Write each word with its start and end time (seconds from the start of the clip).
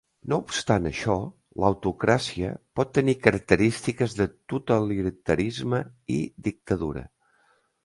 No 0.31 0.37
obstant 0.43 0.87
això, 0.89 1.17
l'autocràcia 1.63 2.55
pot 2.79 2.91
tenir 2.99 3.15
característiques 3.27 4.17
de 4.23 4.29
totalitarisme 4.55 5.85
i 6.19 6.19
dictadura. 6.51 7.09